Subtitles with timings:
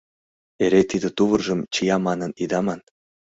[0.63, 2.79] Эре тиде тувыржым чия манын ида ман,-